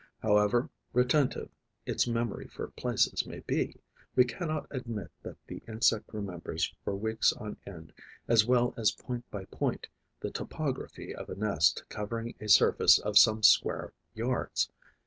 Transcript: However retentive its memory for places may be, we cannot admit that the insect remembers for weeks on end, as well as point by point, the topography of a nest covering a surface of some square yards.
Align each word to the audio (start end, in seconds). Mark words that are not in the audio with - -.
However 0.23 0.71
retentive 0.93 1.51
its 1.85 2.07
memory 2.07 2.47
for 2.47 2.69
places 2.69 3.27
may 3.27 3.41
be, 3.41 3.75
we 4.15 4.23
cannot 4.25 4.65
admit 4.71 5.11
that 5.21 5.37
the 5.45 5.61
insect 5.67 6.11
remembers 6.11 6.73
for 6.83 6.95
weeks 6.95 7.31
on 7.33 7.57
end, 7.67 7.93
as 8.27 8.43
well 8.43 8.73
as 8.77 8.89
point 8.89 9.29
by 9.29 9.45
point, 9.45 9.89
the 10.21 10.31
topography 10.31 11.13
of 11.13 11.29
a 11.29 11.35
nest 11.35 11.83
covering 11.87 12.33
a 12.39 12.49
surface 12.49 12.97
of 12.97 13.19
some 13.19 13.43
square 13.43 13.93
yards. 14.15 14.71